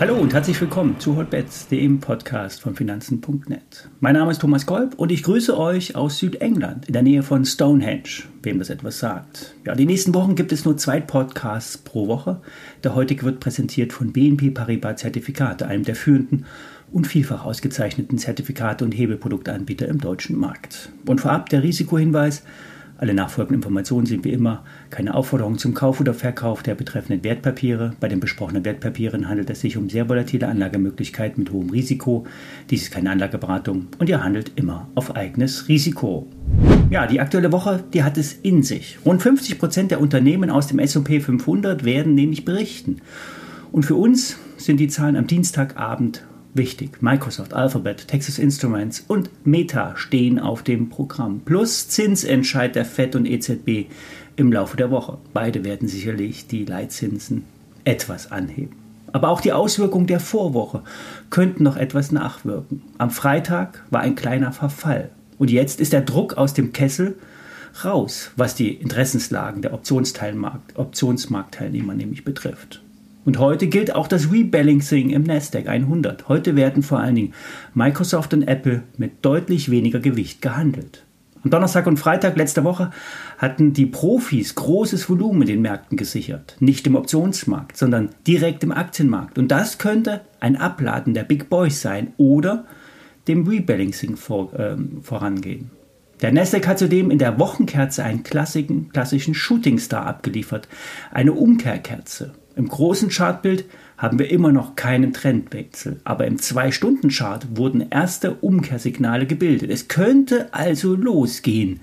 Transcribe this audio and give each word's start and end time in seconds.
Hallo 0.00 0.14
und 0.14 0.32
herzlich 0.32 0.60
willkommen 0.60 1.00
zu 1.00 1.16
Hotbets, 1.16 1.66
dem 1.66 1.98
Podcast 1.98 2.60
von 2.60 2.76
Finanzen.net. 2.76 3.88
Mein 3.98 4.14
Name 4.14 4.30
ist 4.30 4.40
Thomas 4.40 4.64
Kolb 4.64 4.94
und 4.94 5.10
ich 5.10 5.24
grüße 5.24 5.58
euch 5.58 5.96
aus 5.96 6.18
Südengland 6.18 6.86
in 6.86 6.92
der 6.92 7.02
Nähe 7.02 7.24
von 7.24 7.44
Stonehenge, 7.44 8.22
wem 8.44 8.60
das 8.60 8.70
etwas 8.70 9.00
sagt. 9.00 9.56
Ja, 9.66 9.74
die 9.74 9.86
nächsten 9.86 10.14
Wochen 10.14 10.36
gibt 10.36 10.52
es 10.52 10.64
nur 10.64 10.76
zwei 10.76 11.00
Podcasts 11.00 11.78
pro 11.78 12.06
Woche. 12.06 12.40
Der 12.84 12.94
heutige 12.94 13.24
wird 13.24 13.40
präsentiert 13.40 13.92
von 13.92 14.12
BNP 14.12 14.50
Paribas 14.50 15.00
Zertifikate, 15.00 15.66
einem 15.66 15.82
der 15.82 15.96
führenden 15.96 16.46
und 16.92 17.08
vielfach 17.08 17.44
ausgezeichneten 17.44 18.18
Zertifikate 18.18 18.84
und 18.84 18.92
Hebelproduktanbieter 18.92 19.88
im 19.88 20.00
deutschen 20.00 20.36
Markt. 20.36 20.92
Und 21.06 21.22
vorab 21.22 21.48
der 21.48 21.64
Risikohinweis, 21.64 22.44
alle 22.98 23.14
nachfolgenden 23.14 23.62
Informationen 23.62 24.06
sind 24.06 24.24
wie 24.24 24.32
immer 24.32 24.64
keine 24.90 25.14
Aufforderung 25.14 25.56
zum 25.56 25.72
Kauf 25.72 26.00
oder 26.00 26.14
Verkauf 26.14 26.64
der 26.64 26.74
betreffenden 26.74 27.22
Wertpapiere. 27.22 27.92
Bei 28.00 28.08
den 28.08 28.18
besprochenen 28.18 28.64
Wertpapieren 28.64 29.28
handelt 29.28 29.50
es 29.50 29.60
sich 29.60 29.76
um 29.76 29.88
sehr 29.88 30.08
volatile 30.08 30.48
Anlagemöglichkeiten 30.48 31.44
mit 31.44 31.52
hohem 31.52 31.70
Risiko. 31.70 32.26
Dies 32.70 32.82
ist 32.82 32.90
keine 32.90 33.10
Anlageberatung 33.10 33.86
und 33.98 34.08
ihr 34.08 34.24
handelt 34.24 34.50
immer 34.56 34.88
auf 34.96 35.14
eigenes 35.14 35.68
Risiko. 35.68 36.26
Ja, 36.90 37.06
die 37.06 37.20
aktuelle 37.20 37.52
Woche, 37.52 37.84
die 37.92 38.02
hat 38.02 38.18
es 38.18 38.32
in 38.32 38.64
sich. 38.64 38.98
Rund 39.04 39.22
50 39.22 39.60
Prozent 39.60 39.90
der 39.92 40.00
Unternehmen 40.00 40.50
aus 40.50 40.66
dem 40.66 40.80
S&P 40.80 41.20
500 41.20 41.84
werden 41.84 42.16
nämlich 42.16 42.44
berichten. 42.44 42.96
Und 43.70 43.84
für 43.84 43.94
uns 43.94 44.38
sind 44.56 44.80
die 44.80 44.88
Zahlen 44.88 45.16
am 45.16 45.28
Dienstagabend 45.28 46.24
wichtig. 46.58 47.00
Microsoft, 47.00 47.54
Alphabet, 47.54 48.06
Texas 48.06 48.38
Instruments 48.38 49.02
und 49.08 49.30
Meta 49.46 49.96
stehen 49.96 50.38
auf 50.38 50.62
dem 50.62 50.90
Programm. 50.90 51.40
Plus 51.46 51.88
Zinsentscheid 51.88 52.76
der 52.76 52.84
FED 52.84 53.16
und 53.16 53.24
EZB 53.24 53.86
im 54.36 54.52
Laufe 54.52 54.76
der 54.76 54.90
Woche. 54.90 55.16
Beide 55.32 55.64
werden 55.64 55.88
sicherlich 55.88 56.46
die 56.46 56.66
Leitzinsen 56.66 57.44
etwas 57.84 58.30
anheben. 58.30 58.76
Aber 59.12 59.30
auch 59.30 59.40
die 59.40 59.54
Auswirkungen 59.54 60.06
der 60.06 60.20
Vorwoche 60.20 60.82
könnten 61.30 61.62
noch 61.62 61.78
etwas 61.78 62.12
nachwirken. 62.12 62.82
Am 62.98 63.10
Freitag 63.10 63.82
war 63.88 64.02
ein 64.02 64.14
kleiner 64.14 64.52
Verfall. 64.52 65.08
Und 65.38 65.50
jetzt 65.50 65.80
ist 65.80 65.94
der 65.94 66.02
Druck 66.02 66.34
aus 66.34 66.52
dem 66.52 66.74
Kessel 66.74 67.16
raus, 67.84 68.30
was 68.36 68.54
die 68.54 68.74
Interessenslagen 68.74 69.62
der 69.62 69.72
Optionsmarktteilnehmer 69.72 71.94
nämlich 71.94 72.24
betrifft. 72.24 72.82
Und 73.28 73.38
heute 73.38 73.66
gilt 73.66 73.94
auch 73.94 74.08
das 74.08 74.32
Rebalancing 74.32 75.10
im 75.10 75.22
Nasdaq 75.22 75.68
100. 75.68 76.30
Heute 76.30 76.56
werden 76.56 76.82
vor 76.82 77.00
allen 77.00 77.14
Dingen 77.14 77.34
Microsoft 77.74 78.32
und 78.32 78.48
Apple 78.48 78.84
mit 78.96 79.22
deutlich 79.22 79.70
weniger 79.70 80.00
Gewicht 80.00 80.40
gehandelt. 80.40 81.04
Am 81.44 81.50
Donnerstag 81.50 81.86
und 81.86 81.98
Freitag 81.98 82.38
letzter 82.38 82.64
Woche 82.64 82.90
hatten 83.36 83.74
die 83.74 83.84
Profis 83.84 84.54
großes 84.54 85.10
Volumen 85.10 85.42
in 85.42 85.48
den 85.48 85.60
Märkten 85.60 85.98
gesichert. 85.98 86.56
Nicht 86.60 86.86
im 86.86 86.94
Optionsmarkt, 86.94 87.76
sondern 87.76 88.08
direkt 88.26 88.64
im 88.64 88.72
Aktienmarkt. 88.72 89.38
Und 89.38 89.48
das 89.48 89.76
könnte 89.76 90.22
ein 90.40 90.56
Abladen 90.56 91.12
der 91.12 91.24
Big 91.24 91.50
Boys 91.50 91.82
sein 91.82 92.14
oder 92.16 92.64
dem 93.28 93.46
Rebalancing 93.46 94.16
vor, 94.16 94.54
äh, 94.54 94.78
vorangehen. 95.02 95.70
Der 96.20 96.32
Nasdaq 96.32 96.66
hat 96.66 96.78
zudem 96.78 97.10
in 97.10 97.18
der 97.18 97.38
Wochenkerze 97.38 98.02
einen 98.02 98.24
klassischen, 98.24 98.90
klassischen 98.90 99.34
Shooting 99.34 99.78
Star 99.78 100.06
abgeliefert, 100.06 100.68
eine 101.12 101.32
Umkehrkerze. 101.32 102.34
Im 102.56 102.68
großen 102.68 103.08
Chartbild 103.08 103.66
haben 103.96 104.18
wir 104.18 104.30
immer 104.30 104.50
noch 104.50 104.74
keinen 104.74 105.12
Trendwechsel, 105.12 106.00
aber 106.02 106.26
im 106.26 106.36
2-Stunden-Chart 106.36 107.56
wurden 107.56 107.86
erste 107.90 108.34
Umkehrsignale 108.34 109.26
gebildet. 109.26 109.70
Es 109.70 109.86
könnte 109.86 110.52
also 110.52 110.96
losgehen 110.96 111.80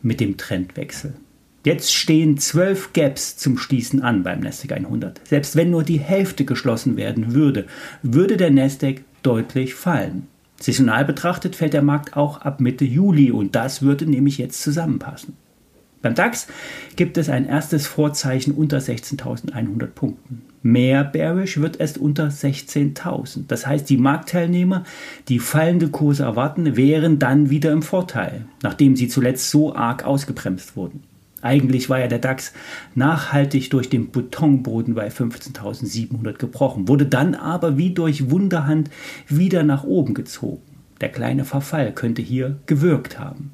mit 0.00 0.20
dem 0.20 0.38
Trendwechsel. 0.38 1.14
Jetzt 1.64 1.92
stehen 1.92 2.38
zwölf 2.38 2.92
Gaps 2.92 3.36
zum 3.36 3.58
Schließen 3.58 4.00
an 4.00 4.22
beim 4.22 4.40
Nasdaq 4.40 4.72
100. 4.72 5.20
Selbst 5.26 5.56
wenn 5.56 5.70
nur 5.70 5.82
die 5.82 5.98
Hälfte 5.98 6.44
geschlossen 6.44 6.96
werden 6.96 7.34
würde, 7.34 7.66
würde 8.02 8.36
der 8.36 8.50
Nasdaq 8.50 9.02
deutlich 9.22 9.74
fallen. 9.74 10.28
Saisonal 10.60 11.04
betrachtet 11.04 11.56
fällt 11.56 11.72
der 11.72 11.82
Markt 11.82 12.16
auch 12.16 12.40
ab 12.40 12.60
Mitte 12.60 12.84
Juli 12.84 13.30
und 13.30 13.54
das 13.54 13.82
würde 13.82 14.06
nämlich 14.06 14.38
jetzt 14.38 14.62
zusammenpassen. 14.62 15.34
Beim 16.02 16.14
DAX 16.14 16.46
gibt 16.94 17.18
es 17.18 17.28
ein 17.28 17.46
erstes 17.46 17.86
Vorzeichen 17.86 18.54
unter 18.54 18.78
16.100 18.78 19.86
Punkten. 19.86 20.42
Mehr 20.62 21.04
bearish 21.04 21.58
wird 21.60 21.80
es 21.80 21.96
unter 21.96 22.28
16.000. 22.28 23.44
Das 23.48 23.66
heißt, 23.66 23.88
die 23.88 23.96
Marktteilnehmer, 23.96 24.84
die 25.28 25.38
fallende 25.38 25.88
Kurse 25.88 26.24
erwarten, 26.24 26.76
wären 26.76 27.18
dann 27.18 27.50
wieder 27.50 27.72
im 27.72 27.82
Vorteil, 27.82 28.46
nachdem 28.62 28.96
sie 28.96 29.08
zuletzt 29.08 29.50
so 29.50 29.74
arg 29.74 30.04
ausgebremst 30.04 30.76
wurden. 30.76 31.02
Eigentlich 31.42 31.90
war 31.90 32.00
ja 32.00 32.06
der 32.06 32.18
DAX 32.18 32.52
nachhaltig 32.94 33.70
durch 33.70 33.90
den 33.90 34.10
Betonboden 34.10 34.94
bei 34.94 35.08
15.700 35.08 36.38
gebrochen, 36.38 36.88
wurde 36.88 37.06
dann 37.06 37.34
aber 37.34 37.76
wie 37.76 37.92
durch 37.92 38.30
Wunderhand 38.30 38.90
wieder 39.28 39.62
nach 39.62 39.84
oben 39.84 40.14
gezogen. 40.14 40.62
Der 41.00 41.10
kleine 41.10 41.44
Verfall 41.44 41.92
könnte 41.92 42.22
hier 42.22 42.58
gewirkt 42.66 43.18
haben. 43.18 43.52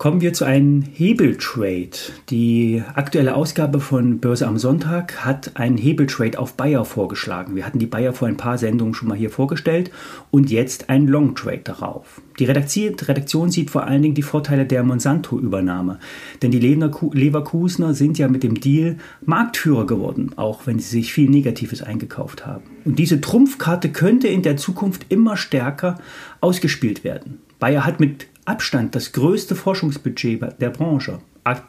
Kommen 0.00 0.22
wir 0.22 0.32
zu 0.32 0.46
einem 0.46 0.80
Hebeltrade. 0.80 1.90
Die 2.30 2.82
aktuelle 2.94 3.34
Ausgabe 3.34 3.80
von 3.80 4.18
Börse 4.18 4.46
am 4.46 4.56
Sonntag 4.56 5.26
hat 5.26 5.58
einen 5.58 5.76
Hebeltrade 5.76 6.38
auf 6.38 6.54
Bayer 6.54 6.86
vorgeschlagen. 6.86 7.54
Wir 7.54 7.66
hatten 7.66 7.78
die 7.78 7.84
Bayer 7.84 8.14
vor 8.14 8.26
ein 8.26 8.38
paar 8.38 8.56
Sendungen 8.56 8.94
schon 8.94 9.08
mal 9.08 9.18
hier 9.18 9.28
vorgestellt 9.28 9.90
und 10.30 10.50
jetzt 10.50 10.88
ein 10.88 11.06
Longtrade 11.06 11.60
darauf. 11.64 12.22
Die 12.38 12.46
Redaktion 12.46 13.50
sieht 13.50 13.70
vor 13.70 13.84
allen 13.84 14.00
Dingen 14.00 14.14
die 14.14 14.22
Vorteile 14.22 14.64
der 14.64 14.84
Monsanto-Übernahme. 14.84 15.98
Denn 16.40 16.50
die 16.50 16.60
Leverkusener 16.60 17.92
sind 17.92 18.16
ja 18.16 18.28
mit 18.28 18.42
dem 18.42 18.58
Deal 18.58 18.96
Marktführer 19.26 19.84
geworden, 19.84 20.30
auch 20.36 20.66
wenn 20.66 20.78
sie 20.78 20.88
sich 20.88 21.12
viel 21.12 21.28
Negatives 21.28 21.82
eingekauft 21.82 22.46
haben. 22.46 22.62
Und 22.86 22.98
diese 22.98 23.20
Trumpfkarte 23.20 23.90
könnte 23.90 24.28
in 24.28 24.40
der 24.40 24.56
Zukunft 24.56 25.04
immer 25.10 25.36
stärker 25.36 25.98
ausgespielt 26.40 27.04
werden. 27.04 27.40
Bayer 27.58 27.84
hat 27.84 28.00
mit 28.00 28.28
Abstand 28.50 28.96
das 28.96 29.12
größte 29.12 29.54
Forschungsbudget 29.54 30.60
der 30.60 30.70
Branche, 30.70 31.20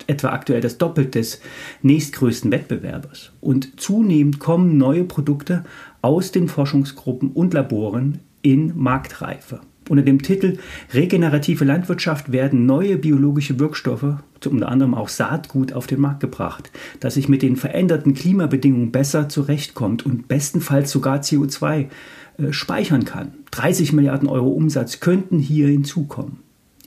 etwa 0.08 0.30
aktuell 0.30 0.62
das 0.62 0.80
Doppelte 0.80 1.20
des 1.20 1.40
nächstgrößten 1.84 2.50
Wettbewerbers. 2.50 3.34
Und 3.40 3.80
zunehmend 3.80 4.40
kommen 4.40 4.80
neue 4.80 5.04
Produkte 5.04 5.64
aus 6.02 6.32
den 6.32 6.48
Forschungsgruppen 6.48 7.34
und 7.34 7.54
Laboren 7.54 8.18
in 8.42 8.76
Marktreife. 8.76 9.60
Unter 9.90 10.02
dem 10.02 10.24
Titel 10.24 10.58
Regenerative 10.92 11.66
Landwirtschaft 11.66 12.32
werden 12.32 12.66
neue 12.66 12.98
biologische 12.98 13.60
Wirkstoffe, 13.60 14.16
unter 14.50 14.68
anderem 14.68 14.96
auch 14.96 15.10
Saatgut, 15.10 15.74
auf 15.74 15.86
den 15.86 16.02
Markt 16.02 16.22
gebracht, 16.22 16.72
das 17.00 17.14
sich 17.14 17.30
mit 17.30 17.44
den 17.44 17.58
veränderten 17.58 18.16
Klimabedingungen 18.16 18.92
besser 18.92 19.30
zurechtkommt 19.30 20.04
und 20.04 20.28
bestenfalls 20.28 20.90
sogar 20.90 21.20
CO2 21.20 21.90
äh, 22.40 22.52
speichern 22.52 23.06
kann. 23.06 23.34
30 23.52 23.94
Milliarden 23.94 24.28
Euro 24.28 24.50
Umsatz 24.50 25.00
könnten 25.00 25.38
hier 25.38 25.68
hinzukommen. 25.68 26.40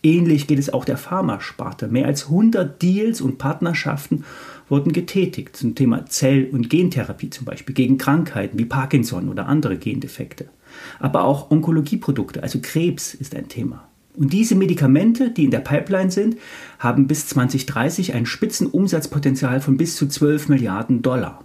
Ähnlich 0.04 0.46
geht 0.46 0.58
es 0.58 0.70
auch 0.70 0.84
der 0.84 0.98
Pharmasparte. 0.98 1.88
Mehr 1.88 2.04
als 2.06 2.26
100 2.26 2.80
Deals 2.82 3.22
und 3.22 3.38
Partnerschaften 3.38 4.24
wurden 4.68 4.92
getätigt 4.92 5.56
zum 5.56 5.74
Thema 5.74 6.04
Zell- 6.04 6.50
und 6.52 6.68
Gentherapie 6.68 7.30
zum 7.30 7.46
Beispiel 7.46 7.74
gegen 7.74 7.96
Krankheiten 7.96 8.58
wie 8.58 8.66
Parkinson 8.66 9.30
oder 9.30 9.46
andere 9.46 9.78
Gendefekte. 9.78 10.50
Aber 11.00 11.24
auch 11.24 11.50
Onkologieprodukte, 11.50 12.42
also 12.42 12.58
Krebs 12.60 13.14
ist 13.14 13.34
ein 13.34 13.48
Thema. 13.48 13.88
Und 14.14 14.34
diese 14.34 14.54
Medikamente, 14.56 15.30
die 15.30 15.44
in 15.44 15.50
der 15.50 15.60
Pipeline 15.60 16.10
sind, 16.10 16.36
haben 16.78 17.06
bis 17.06 17.26
2030 17.28 18.12
ein 18.12 18.26
Spitzenumsatzpotenzial 18.26 19.62
von 19.62 19.78
bis 19.78 19.96
zu 19.96 20.06
12 20.06 20.50
Milliarden 20.50 21.00
Dollar. 21.00 21.42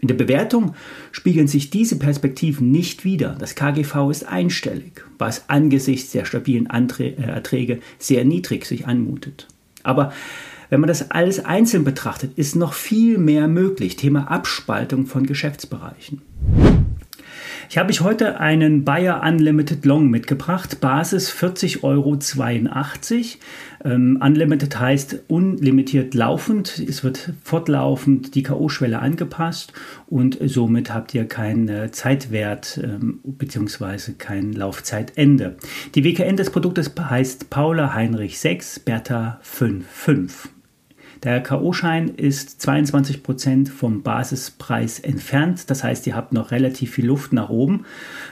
In 0.00 0.08
der 0.08 0.14
Bewertung 0.14 0.74
spiegeln 1.10 1.48
sich 1.48 1.70
diese 1.70 1.98
Perspektiven 1.98 2.70
nicht 2.70 3.04
wider. 3.04 3.36
Das 3.38 3.54
KGV 3.54 4.10
ist 4.10 4.28
einstellig, 4.28 5.04
was 5.18 5.48
angesichts 5.48 6.12
der 6.12 6.24
stabilen 6.24 6.68
äh, 6.70 7.14
Erträge 7.20 7.80
sehr 7.98 8.24
niedrig 8.24 8.64
sich 8.64 8.86
anmutet. 8.86 9.48
Aber 9.82 10.12
wenn 10.70 10.80
man 10.80 10.88
das 10.88 11.10
alles 11.10 11.44
einzeln 11.44 11.84
betrachtet, 11.84 12.36
ist 12.36 12.54
noch 12.54 12.74
viel 12.74 13.18
mehr 13.18 13.48
möglich. 13.48 13.96
Thema 13.96 14.30
Abspaltung 14.30 15.06
von 15.06 15.26
Geschäftsbereichen. 15.26 16.22
Ich 17.70 17.76
habe 17.76 17.90
euch 17.90 18.00
heute 18.00 18.40
einen 18.40 18.84
Bayer 18.84 19.22
Unlimited 19.22 19.84
Long 19.84 20.08
mitgebracht, 20.08 20.80
Basis 20.80 21.30
40,82 21.30 21.82
Euro. 21.84 22.18
Ähm, 23.84 24.18
Unlimited 24.22 24.80
heißt 24.80 25.24
unlimitiert 25.28 26.14
laufend. 26.14 26.78
Es 26.78 27.04
wird 27.04 27.34
fortlaufend 27.44 28.34
die 28.34 28.42
K.O.-Schwelle 28.42 28.96
angepasst 28.96 29.74
und 30.06 30.38
somit 30.40 30.94
habt 30.94 31.14
ihr 31.14 31.26
keinen 31.26 31.68
äh, 31.68 31.90
Zeitwert 31.90 32.80
ähm, 32.82 33.20
bzw. 33.22 34.12
kein 34.16 34.54
Laufzeitende. 34.54 35.56
Die 35.94 36.04
WKN 36.04 36.38
des 36.38 36.48
Produktes 36.48 36.90
heißt 36.98 37.50
Paula 37.50 37.92
Heinrich 37.92 38.38
6, 38.38 38.80
Bertha 38.80 39.40
55. 39.42 40.57
Der 41.24 41.42
K.O.-Schein 41.42 42.16
ist 42.16 42.60
22% 42.60 43.70
vom 43.70 44.02
Basispreis 44.02 45.00
entfernt. 45.00 45.68
Das 45.70 45.82
heißt, 45.82 46.06
ihr 46.06 46.14
habt 46.14 46.32
noch 46.32 46.50
relativ 46.50 46.92
viel 46.92 47.06
Luft 47.06 47.32
nach 47.32 47.48
oben 47.48 47.84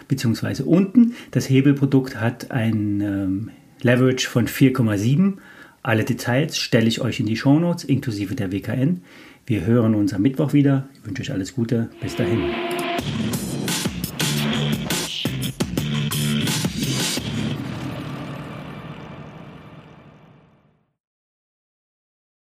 bzw. 0.09 0.63
unten. 0.63 1.15
Das 1.33 1.49
Hebelprodukt 1.51 2.21
hat 2.21 2.51
ein 2.51 3.01
ähm, 3.01 3.51
Leverage 3.83 4.29
von 4.29 4.47
4,7 4.47 5.35
Alle 5.83 6.05
Details 6.05 6.59
stelle 6.59 6.87
ich 6.87 7.01
euch 7.01 7.21
in 7.21 7.27
die 7.27 7.37
Shownotes 7.37 7.85
inklusive 7.85 8.35
der 8.35 8.53
WKN. 8.53 9.03
Wir 9.47 9.65
hören 9.65 9.95
uns 9.95 10.13
am 10.13 10.23
Mittwoch 10.23 10.53
wieder. 10.53 10.89
Ich 10.95 11.07
wünsche 11.07 11.23
euch 11.23 11.33
alles 11.33 11.55
Gute. 11.55 11.89
Bis 12.01 12.17
dahin. 12.17 12.76